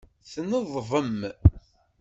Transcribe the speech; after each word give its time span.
Tneḍbem. 0.31 1.19